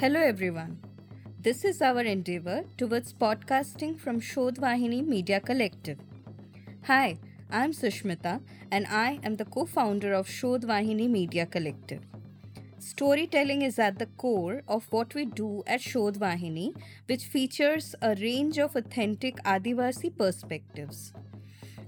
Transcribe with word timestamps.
Hello, 0.00 0.20
everyone. 0.20 0.78
This 1.40 1.64
is 1.64 1.82
our 1.82 2.02
endeavor 2.02 2.62
towards 2.76 3.12
podcasting 3.12 3.98
from 3.98 4.20
Shodhvahini 4.20 5.04
Media 5.04 5.40
Collective. 5.40 5.98
Hi, 6.84 7.18
I'm 7.50 7.72
Sushmita, 7.72 8.40
and 8.70 8.86
I 8.86 9.18
am 9.24 9.34
the 9.34 9.44
co 9.44 9.64
founder 9.66 10.12
of 10.12 10.28
Shodhvahini 10.28 11.10
Media 11.10 11.46
Collective. 11.46 12.02
Storytelling 12.78 13.62
is 13.62 13.80
at 13.80 13.98
the 13.98 14.06
core 14.06 14.62
of 14.68 14.86
what 14.90 15.16
we 15.16 15.24
do 15.24 15.64
at 15.66 15.80
Shodhvahini, 15.80 16.80
which 17.06 17.24
features 17.24 17.96
a 18.00 18.14
range 18.20 18.56
of 18.58 18.76
authentic 18.76 19.42
Adivasi 19.42 20.16
perspectives. 20.16 21.12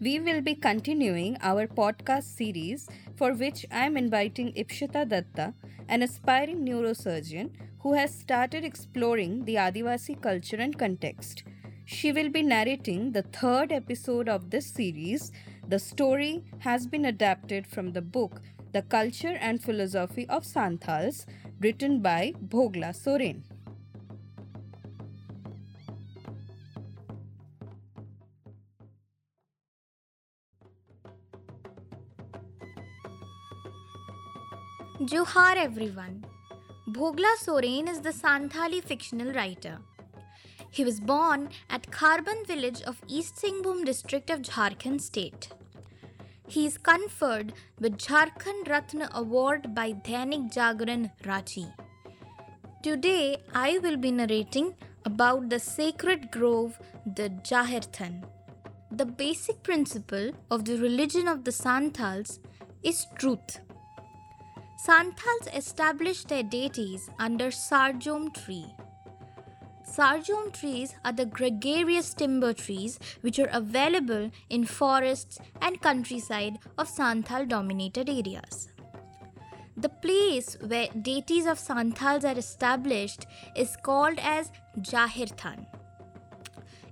We 0.00 0.20
will 0.20 0.42
be 0.42 0.54
continuing 0.54 1.38
our 1.40 1.66
podcast 1.66 2.22
series, 2.22 2.88
for 3.16 3.32
which 3.32 3.66
I 3.72 3.86
am 3.86 3.96
inviting 3.96 4.52
Epsita 4.52 5.04
Dutta, 5.04 5.54
an 5.88 6.02
aspiring 6.02 6.64
neurosurgeon 6.64 7.50
who 7.80 7.94
has 7.94 8.14
started 8.14 8.64
exploring 8.64 9.44
the 9.44 9.56
Adivasi 9.56 10.20
culture 10.22 10.58
and 10.58 10.78
context. 10.78 11.42
She 11.84 12.12
will 12.12 12.28
be 12.28 12.44
narrating 12.44 13.10
the 13.10 13.22
third 13.22 13.72
episode 13.72 14.28
of 14.28 14.50
this 14.50 14.66
series. 14.66 15.32
The 15.66 15.80
story 15.80 16.44
has 16.60 16.86
been 16.86 17.04
adapted 17.04 17.66
from 17.66 17.92
the 17.92 18.02
book 18.02 18.40
The 18.72 18.82
Culture 18.82 19.36
and 19.40 19.60
Philosophy 19.60 20.28
of 20.28 20.44
Santhals, 20.44 21.26
written 21.60 22.02
by 22.02 22.34
Bhogla 22.46 22.94
Soren. 22.94 23.42
Johar 35.10 35.56
everyone. 35.56 36.22
Bhogla 36.86 37.34
Soren 37.38 37.88
is 37.88 38.00
the 38.02 38.10
Santhali 38.10 38.84
fictional 38.84 39.32
writer. 39.32 39.78
He 40.70 40.84
was 40.84 41.00
born 41.00 41.48
at 41.70 41.90
Kharban 41.90 42.46
village 42.46 42.82
of 42.82 43.00
East 43.08 43.36
Singhbhum 43.36 43.86
district 43.86 44.28
of 44.28 44.42
Jharkhand 44.42 45.00
state. 45.00 45.48
He 46.46 46.66
is 46.66 46.76
conferred 46.76 47.54
with 47.80 47.96
Jharkhand 47.96 48.68
Ratna 48.68 49.08
award 49.14 49.74
by 49.74 49.92
Dainik 49.92 50.52
Jagran 50.52 51.10
Ranchi. 51.22 51.72
Today 52.82 53.38
I 53.54 53.78
will 53.78 53.96
be 53.96 54.10
narrating 54.10 54.74
about 55.06 55.48
the 55.48 55.58
sacred 55.58 56.30
grove, 56.30 56.78
the 57.06 57.30
Jahir 57.52 57.82
The 58.92 59.06
basic 59.06 59.62
principle 59.62 60.32
of 60.50 60.66
the 60.66 60.76
religion 60.76 61.28
of 61.28 61.44
the 61.44 61.50
Santhals 61.50 62.40
is 62.82 63.06
truth. 63.18 63.60
Santhals 64.78 65.48
established 65.56 66.28
their 66.28 66.44
deities 66.44 67.10
under 67.18 67.46
Sarjom 67.48 68.32
tree. 68.32 68.74
Sarjom 69.84 70.52
trees 70.52 70.94
are 71.04 71.12
the 71.12 71.26
gregarious 71.26 72.14
timber 72.14 72.52
trees 72.52 73.00
which 73.22 73.40
are 73.40 73.50
available 73.52 74.30
in 74.50 74.64
forests 74.64 75.38
and 75.60 75.80
countryside 75.80 76.58
of 76.78 76.88
Santhal 76.88 77.48
dominated 77.48 78.08
areas. 78.08 78.68
The 79.76 79.88
place 79.88 80.56
where 80.60 80.86
deities 81.02 81.46
of 81.46 81.58
Santhals 81.58 82.24
are 82.24 82.38
established 82.38 83.26
is 83.56 83.76
called 83.82 84.18
as 84.20 84.52
Jahir 84.78 85.36
Than. 85.42 85.66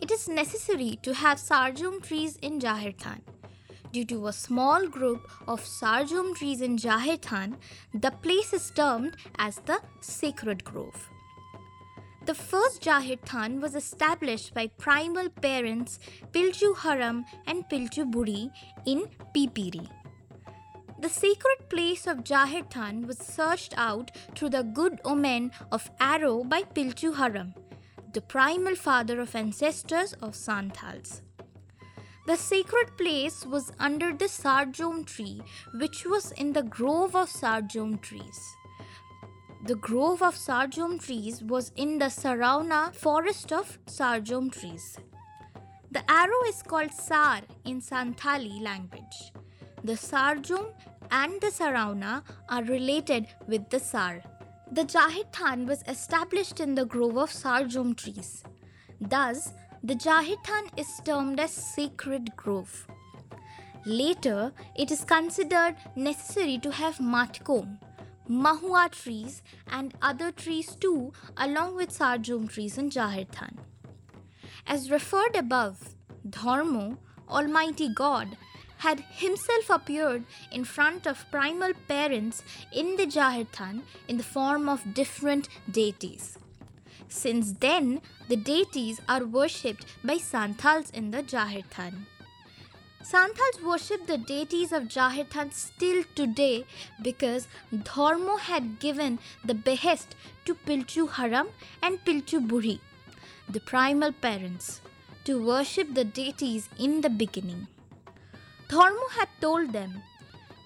It 0.00 0.12
is 0.12 0.28
necessary 0.28 1.00
to 1.02 1.14
have 1.14 1.38
Sarjom 1.38 2.00
trees 2.00 2.36
in 2.36 2.60
Jahir 2.60 2.96
Than. 3.02 3.22
Due 3.92 4.06
to 4.06 4.26
a 4.26 4.32
small 4.32 4.86
group 4.88 5.28
of 5.46 5.60
Sarjom 5.60 6.34
trees 6.34 6.62
in 6.62 6.78
Jahir 6.78 7.56
the 7.92 8.10
place 8.10 8.54
is 8.54 8.70
termed 8.70 9.16
as 9.38 9.56
the 9.66 9.80
Sacred 10.00 10.64
Grove. 10.64 11.10
The 12.24 12.34
first 12.34 12.82
Jahir 12.82 13.60
was 13.60 13.74
established 13.74 14.54
by 14.54 14.68
primal 14.78 15.28
parents 15.28 15.98
Pilchu 16.32 16.74
Haram 16.74 17.26
and 17.46 17.68
Pilchu 17.68 18.10
Buri 18.10 18.50
in 18.86 19.08
Pipiri. 19.36 19.86
The 20.98 21.10
sacred 21.10 21.68
place 21.68 22.06
of 22.06 22.24
Jahir 22.24 23.06
was 23.06 23.18
searched 23.18 23.74
out 23.76 24.10
through 24.34 24.50
the 24.50 24.62
good 24.62 25.00
omen 25.04 25.50
of 25.70 25.90
arrow 26.00 26.44
by 26.44 26.62
Pilchu 26.62 27.14
Haram, 27.16 27.52
the 28.14 28.22
primal 28.22 28.74
father 28.74 29.20
of 29.20 29.34
ancestors 29.34 30.14
of 30.14 30.32
Santhals. 30.32 31.20
The 32.24 32.36
sacred 32.36 32.96
place 32.96 33.44
was 33.44 33.72
under 33.80 34.12
the 34.12 34.26
Sarjom 34.26 35.04
tree, 35.04 35.42
which 35.74 36.06
was 36.06 36.30
in 36.32 36.52
the 36.52 36.62
grove 36.62 37.16
of 37.16 37.28
Sarjom 37.28 38.00
trees. 38.00 38.40
The 39.64 39.74
grove 39.74 40.22
of 40.22 40.36
Sarjom 40.36 41.00
trees 41.00 41.42
was 41.42 41.72
in 41.74 41.98
the 41.98 42.10
Sarauna 42.10 42.94
forest 42.94 43.52
of 43.52 43.78
Sarjom 43.86 44.52
trees. 44.52 44.96
The 45.90 46.08
arrow 46.10 46.42
is 46.46 46.62
called 46.62 46.92
Sar 46.92 47.40
in 47.64 47.80
Santhali 47.80 48.62
language. 48.62 49.32
The 49.82 49.94
Sarjom 49.94 50.72
and 51.10 51.40
the 51.40 51.48
Sarauna 51.48 52.22
are 52.48 52.62
related 52.62 53.26
with 53.48 53.68
the 53.68 53.80
Sar. 53.80 54.22
The 54.70 54.84
Than 54.84 55.66
was 55.66 55.82
established 55.88 56.60
in 56.60 56.76
the 56.76 56.86
grove 56.86 57.18
of 57.18 57.30
Sarjom 57.30 57.96
trees. 57.96 58.44
Thus, 59.00 59.52
the 59.84 59.94
Jahir 59.96 60.36
Than 60.46 60.66
is 60.76 61.00
termed 61.04 61.40
as 61.40 61.50
sacred 61.50 62.36
grove. 62.36 62.86
Later, 63.84 64.52
it 64.76 64.92
is 64.92 65.02
considered 65.02 65.74
necessary 65.96 66.58
to 66.58 66.70
have 66.70 66.98
matkom, 66.98 67.78
mahua 68.30 68.92
trees, 68.92 69.42
and 69.66 69.92
other 70.00 70.30
trees 70.30 70.76
too, 70.76 71.12
along 71.36 71.74
with 71.74 71.90
sarjom 71.90 72.48
trees 72.48 72.78
in 72.78 72.90
Jahir. 72.90 73.26
As 74.68 74.88
referred 74.88 75.34
above, 75.34 75.96
Dhormo, 76.28 76.98
Almighty 77.28 77.88
God, 77.88 78.36
had 78.78 79.00
himself 79.10 79.68
appeared 79.68 80.24
in 80.52 80.62
front 80.64 81.08
of 81.08 81.28
primal 81.32 81.72
parents 81.88 82.44
in 82.72 82.94
the 82.94 83.06
Jahir 83.06 83.82
in 84.06 84.16
the 84.16 84.22
form 84.22 84.68
of 84.68 84.94
different 84.94 85.48
deities. 85.68 86.38
Since 87.12 87.52
then, 87.60 88.00
the 88.28 88.36
deities 88.36 89.00
are 89.06 89.24
worshipped 89.24 89.84
by 90.02 90.16
Santhals 90.16 90.90
in 90.92 91.10
the 91.10 91.22
Jahir 91.22 91.64
Than. 91.76 92.06
Santhals 93.04 93.62
worship 93.62 94.06
the 94.06 94.16
deities 94.16 94.72
of 94.72 94.84
Jahir 94.84 95.52
still 95.52 96.04
today 96.14 96.64
because 97.02 97.48
Dhormo 97.72 98.38
had 98.38 98.80
given 98.80 99.18
the 99.44 99.54
behest 99.54 100.16
to 100.46 100.54
Pilchu 100.54 101.08
Haram 101.10 101.48
and 101.82 102.02
Pilchu 102.04 102.40
Buri, 102.48 102.80
the 103.48 103.60
primal 103.60 104.12
parents, 104.12 104.80
to 105.24 105.44
worship 105.44 105.94
the 105.94 106.04
deities 106.04 106.70
in 106.78 107.02
the 107.02 107.10
beginning. 107.10 107.66
Dhormo 108.68 109.10
had 109.18 109.28
told 109.40 109.74
them 109.74 110.02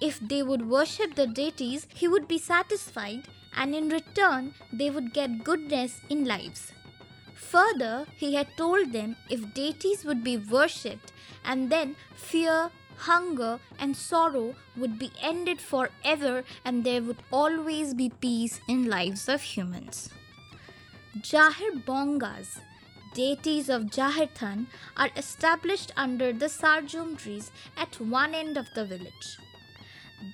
if 0.00 0.20
they 0.20 0.42
would 0.42 0.68
worship 0.68 1.14
the 1.14 1.26
deities, 1.26 1.86
he 1.94 2.06
would 2.06 2.28
be 2.28 2.38
satisfied 2.38 3.28
and 3.56 3.74
in 3.74 3.88
return 3.88 4.54
they 4.72 4.90
would 4.90 5.12
get 5.12 5.44
goodness 5.44 6.00
in 6.08 6.24
lives. 6.24 6.72
Further, 7.34 8.06
he 8.16 8.34
had 8.34 8.56
told 8.56 8.92
them 8.92 9.16
if 9.30 9.54
deities 9.54 10.04
would 10.04 10.24
be 10.24 10.36
worshipped, 10.36 11.12
and 11.44 11.70
then 11.70 11.94
fear, 12.16 12.70
hunger, 12.96 13.60
and 13.78 13.96
sorrow 13.96 14.54
would 14.76 14.98
be 14.98 15.12
ended 15.22 15.60
forever, 15.60 16.44
and 16.64 16.82
there 16.84 17.02
would 17.02 17.22
always 17.30 17.94
be 17.94 18.08
peace 18.08 18.60
in 18.68 18.86
lives 18.86 19.28
of 19.28 19.42
humans. 19.42 20.10
Jahir 21.18 21.84
Bongas, 21.84 22.58
deities 23.14 23.68
of 23.68 23.82
Jahir 23.84 24.28
Than, 24.38 24.66
are 24.96 25.10
established 25.16 25.92
under 25.96 26.32
the 26.32 26.46
sarjom 26.46 27.16
trees 27.16 27.52
at 27.76 28.00
one 28.00 28.34
end 28.34 28.56
of 28.56 28.66
the 28.74 28.84
village. 28.84 29.38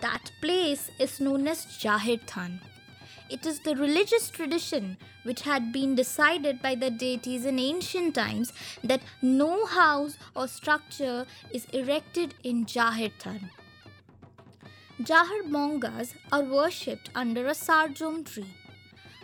That 0.00 0.30
place 0.40 0.90
is 0.98 1.20
known 1.20 1.48
as 1.48 1.66
Jahir 1.66 2.20
Than. 2.34 2.60
It 3.30 3.46
is 3.46 3.60
the 3.60 3.76
religious 3.76 4.28
tradition 4.28 4.96
which 5.22 5.42
had 5.42 5.72
been 5.72 5.94
decided 5.94 6.60
by 6.60 6.74
the 6.74 6.90
deities 6.90 7.46
in 7.46 7.60
ancient 7.60 8.16
times 8.16 8.52
that 8.82 9.02
no 9.22 9.66
house 9.66 10.18
or 10.34 10.48
structure 10.48 11.26
is 11.52 11.66
erected 11.66 12.34
in 12.42 12.66
Jahir 12.66 13.12
Than. 13.22 13.50
Jahir 15.00 15.48
Bongas 15.48 16.14
are 16.32 16.42
worshipped 16.42 17.10
under 17.14 17.46
a 17.46 17.54
sarjom 17.54 18.24
tree. 18.24 18.52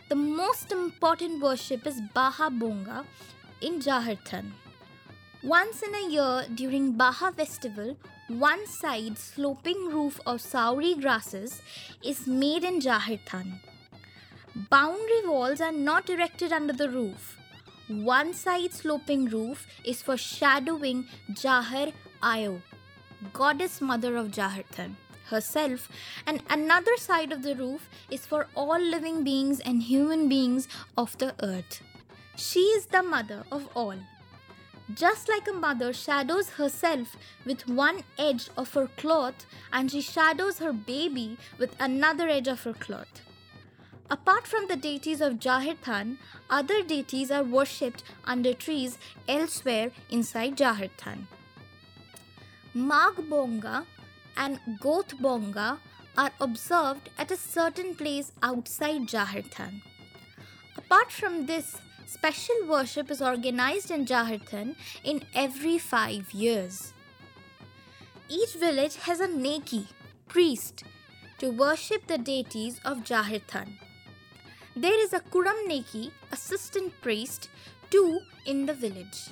The 0.09 0.15
most 0.15 0.71
important 0.71 1.43
worship 1.43 1.85
is 1.85 2.01
Baha 2.15 2.51
Bonga 2.51 3.05
in 3.61 3.81
Jahir 3.81 4.19
Than. 4.31 4.53
Once 5.43 5.83
in 5.83 5.95
a 5.97 6.09
year 6.09 6.47
during 6.55 6.93
Baha 6.93 7.33
festival, 7.33 7.97
one 8.29 8.67
side 8.69 9.19
sloping 9.19 9.89
roof 9.91 10.21
of 10.27 10.41
sauri 10.41 10.95
grasses 10.95 11.61
is 12.05 12.29
made 12.29 12.63
in 12.63 12.81
Jahir 12.81 13.19
Than. 13.31 13.59
Boundary 14.57 15.27
walls 15.27 15.61
are 15.61 15.71
not 15.71 16.09
erected 16.09 16.51
under 16.51 16.73
the 16.73 16.89
roof. 16.89 17.37
One 17.89 18.33
side 18.33 18.73
sloping 18.73 19.27
roof 19.27 19.67
is 19.85 20.01
for 20.01 20.17
shadowing 20.17 21.07
Jahir 21.31 21.93
Ayo, 22.23 22.63
goddess 23.35 23.83
mother 23.83 24.17
of 24.17 24.29
Jahir 24.29 24.65
Than. 24.75 24.97
herself, 25.27 25.91
and 26.27 26.43
another 26.49 26.97
side 26.97 27.33
of 27.33 27.43
the 27.43 27.55
roof 27.55 27.91
is 28.11 28.25
for 28.25 28.47
all 28.55 28.81
living 28.81 29.23
beings 29.25 29.61
and 29.61 29.83
human 29.83 30.27
beings 30.27 30.69
of 30.97 31.19
the 31.19 31.35
earth. 31.43 31.83
She 32.37 32.61
is 32.61 32.87
the 32.87 33.03
mother 33.03 33.45
of 33.53 33.69
all. 33.75 33.99
Just 34.95 35.29
like 35.29 35.47
a 35.49 35.53
mother 35.53 35.93
shadows 35.93 36.49
herself 36.51 37.15
with 37.45 37.69
one 37.69 38.05
edge 38.17 38.49
of 38.57 38.73
her 38.73 38.87
cloth, 38.97 39.45
and 39.71 39.91
she 39.91 40.01
shadows 40.01 40.61
her 40.61 40.73
baby 40.73 41.37
with 41.59 41.77
another 41.79 42.29
edge 42.29 42.49
of 42.49 42.63
her 42.63 42.73
cloth. 42.73 43.26
Apart 44.09 44.47
from 44.47 44.69
the 44.69 44.77
deities 44.77 45.21
of 45.21 45.41
Jahir 45.41 45.77
Than, 45.85 46.19
other 46.49 46.83
deities 46.83 47.33
are 47.33 47.43
worshipped 47.43 48.05
under 48.25 48.55
trees 48.55 48.99
elsewhere 49.27 49.91
inside 50.11 50.57
Jahir 50.57 50.91
Than. 51.05 51.27
And 54.37 54.61
Goth 54.79 55.19
Bonga 55.19 55.79
are 56.17 56.31
observed 56.41 57.11
at 57.19 57.31
a 57.33 57.37
certain 57.37 57.97
place 57.97 58.31
outside 58.43 59.09
Jahir 59.09 59.51
Than. 59.57 59.83
Apart 60.77 61.11
from 61.11 61.47
this, 61.47 61.79
special 62.07 62.55
worship 62.69 63.11
is 63.11 63.21
organized 63.21 63.91
in 63.91 64.07
Jahir 64.07 64.49
Than 64.49 64.77
in 65.03 65.25
every 65.35 65.79
five 65.79 66.33
years. 66.33 66.93
Each 68.29 68.55
village 68.55 68.97
has 68.97 69.19
a 69.19 69.27
Neki, 69.27 69.87
priest, 70.29 70.85
to 71.39 71.51
worship 71.51 72.07
the 72.07 72.19
deities 72.19 72.81
of 72.85 72.99
Jahir 72.99 73.43
Than. 73.49 73.79
There 74.79 75.03
is 75.03 75.15
a 75.15 75.21
Kuram 75.21 75.67
Neki, 75.67 76.11
assistant 76.31 76.93
priest, 77.01 77.49
too 77.89 78.21
in 78.45 78.67
the 78.67 78.75
village. 78.75 79.31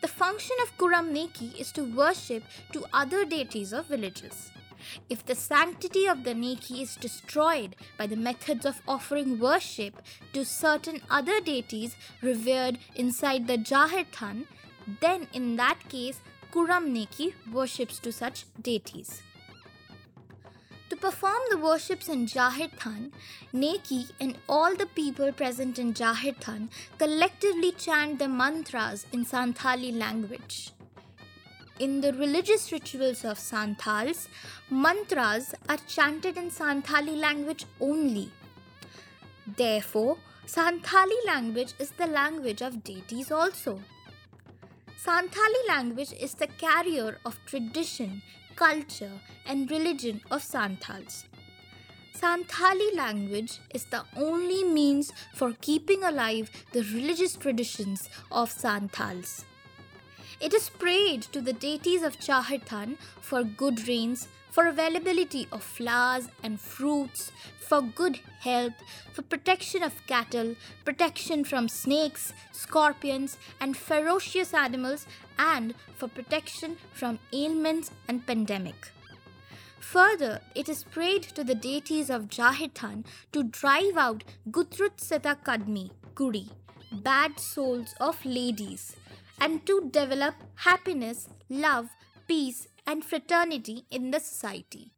The 0.00 0.06
function 0.06 0.54
of 0.62 0.78
Kuram 0.78 1.10
Neki 1.10 1.58
is 1.58 1.72
to 1.72 1.82
worship 1.82 2.44
to 2.72 2.84
other 2.92 3.24
deities 3.24 3.72
of 3.72 3.86
villages. 3.86 4.52
If 5.10 5.26
the 5.26 5.34
sanctity 5.34 6.06
of 6.06 6.22
the 6.22 6.34
Neki 6.34 6.82
is 6.82 6.94
destroyed 6.94 7.74
by 7.98 8.06
the 8.06 8.14
methods 8.14 8.64
of 8.64 8.80
offering 8.86 9.40
worship 9.40 10.00
to 10.32 10.44
certain 10.44 11.00
other 11.10 11.40
deities 11.40 11.96
revered 12.22 12.78
inside 12.94 13.48
the 13.48 13.58
Jahir 13.58 14.06
Than, 14.20 14.46
then 15.00 15.26
in 15.32 15.56
that 15.56 15.88
case 15.88 16.20
Kuram 16.52 16.94
Neki 16.94 17.32
worships 17.52 17.98
to 17.98 18.12
such 18.12 18.44
deities. 18.62 19.20
To 20.90 20.96
perform 20.96 21.42
the 21.50 21.58
worships 21.58 22.08
in 22.08 22.26
Jahir 22.26 22.70
Than, 22.82 23.12
Neki 23.52 24.08
and 24.20 24.38
all 24.48 24.76
the 24.76 24.86
people 24.86 25.32
present 25.32 25.80
in 25.80 25.92
Jahir 25.94 26.38
Than 26.44 26.70
collectively 26.96 27.72
chant 27.72 28.20
the 28.20 28.28
mantras 28.28 29.04
in 29.12 29.24
Santali 29.24 29.92
language. 29.96 30.70
In 31.80 32.00
the 32.00 32.12
religious 32.12 32.70
rituals 32.70 33.24
of 33.24 33.36
Santals, 33.38 34.28
mantras 34.70 35.54
are 35.68 35.76
chanted 35.88 36.36
in 36.36 36.50
Santali 36.50 37.18
language 37.18 37.64
only. 37.80 38.30
Therefore, 39.56 40.16
Santali 40.46 41.26
language 41.26 41.74
is 41.80 41.90
the 41.90 42.06
language 42.06 42.62
of 42.62 42.84
deities 42.84 43.32
also. 43.32 43.80
Santali 45.04 45.68
language 45.68 46.12
is 46.12 46.34
the 46.34 46.46
carrier 46.46 47.18
of 47.26 47.38
tradition, 47.46 48.22
culture, 48.56 49.12
and 49.46 49.70
religion 49.70 50.20
of 50.30 50.42
Santals. 50.42 51.24
Santali 52.18 52.96
language 52.96 53.60
is 53.74 53.84
the 53.84 54.02
only 54.16 54.64
means 54.64 55.12
for 55.34 55.52
keeping 55.60 56.02
alive 56.02 56.50
the 56.72 56.82
religious 56.94 57.36
traditions 57.36 58.08
of 58.32 58.50
Santals. 58.50 59.44
It 60.38 60.52
is 60.52 60.68
prayed 60.68 61.22
to 61.32 61.40
the 61.40 61.54
deities 61.54 62.02
of 62.02 62.18
Jahir 62.18 62.98
for 63.22 63.42
good 63.42 63.88
rains, 63.88 64.28
for 64.50 64.66
availability 64.66 65.48
of 65.50 65.62
flowers 65.62 66.28
and 66.42 66.60
fruits, 66.60 67.32
for 67.58 67.80
good 67.80 68.20
health, 68.40 68.74
for 69.12 69.22
protection 69.22 69.82
of 69.82 70.06
cattle, 70.06 70.54
protection 70.84 71.42
from 71.42 71.70
snakes, 71.70 72.34
scorpions, 72.52 73.38
and 73.60 73.78
ferocious 73.78 74.52
animals, 74.52 75.06
and 75.38 75.74
for 75.94 76.06
protection 76.06 76.76
from 76.92 77.18
ailments 77.32 77.90
and 78.06 78.26
pandemic. 78.26 78.92
Further, 79.80 80.40
it 80.54 80.68
is 80.68 80.84
prayed 80.84 81.22
to 81.22 81.44
the 81.44 81.54
deities 81.54 82.10
of 82.10 82.28
Jahir 82.28 83.04
to 83.32 83.42
drive 83.42 83.96
out 83.96 84.22
Gutrut 84.50 85.00
Seta 85.00 85.38
Kadmi, 85.42 85.90
Kuri, 86.14 86.48
bad 86.92 87.40
souls 87.40 87.94
of 88.00 88.22
ladies, 88.24 88.96
and 89.40 89.64
to 89.66 89.88
develop 89.90 90.34
happiness, 90.56 91.28
love, 91.48 91.88
peace, 92.26 92.68
and 92.86 93.04
fraternity 93.04 93.84
in 93.90 94.10
the 94.10 94.20
society. 94.20 94.92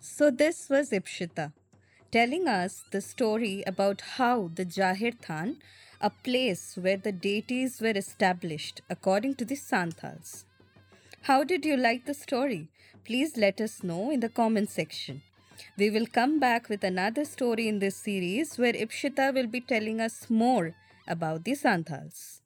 So, 0.00 0.30
this 0.30 0.68
was 0.68 0.90
Epsita 0.90 1.52
telling 2.10 2.48
us 2.48 2.82
the 2.90 3.00
story 3.00 3.62
about 3.66 4.00
how 4.16 4.50
the 4.54 4.64
Jahir 4.64 5.14
Than, 5.26 5.58
a 6.00 6.10
place 6.10 6.76
where 6.80 6.96
the 6.96 7.12
deities 7.12 7.80
were 7.80 7.96
established 7.96 8.80
according 8.90 9.34
to 9.36 9.44
the 9.44 9.54
Santals. 9.54 10.44
How 11.22 11.44
did 11.44 11.64
you 11.64 11.76
like 11.76 12.06
the 12.06 12.14
story? 12.14 12.68
Please 13.04 13.36
let 13.36 13.60
us 13.60 13.82
know 13.84 14.10
in 14.10 14.20
the 14.20 14.28
comment 14.28 14.70
section. 14.70 15.22
We 15.80 15.88
will 15.88 16.04
come 16.04 16.38
back 16.38 16.68
with 16.68 16.84
another 16.84 17.24
story 17.24 17.66
in 17.66 17.78
this 17.78 17.96
series 17.96 18.58
where 18.58 18.74
Epsita 18.74 19.32
will 19.32 19.46
be 19.46 19.62
telling 19.62 19.98
us 19.98 20.28
more 20.28 20.74
about 21.08 21.44
the 21.44 21.54
Santals. 21.54 22.42